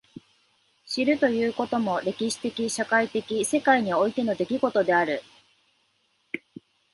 [0.87, 5.21] 知るということも歴史的社会的世界においての出来事である。